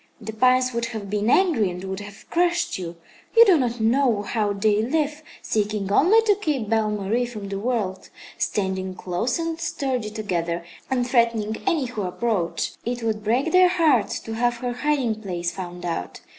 [0.19, 2.95] The pines would have been angry and would have crushed you.
[3.37, 7.59] You do not know how they live, seeking only to keep Belle Marie from the
[7.59, 12.71] world, standing close and sturdy together and threatening any who approach.
[12.83, 16.21] It would break their hearts to have her hiding place found out.